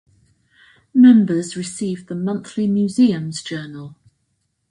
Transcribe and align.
Members 0.95 1.55
receive 1.55 2.07
the 2.07 2.15
monthly 2.15 2.65
"Museums 2.65 3.43
Journal". 3.43 3.95